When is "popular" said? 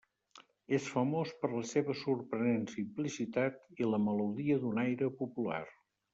5.23-5.63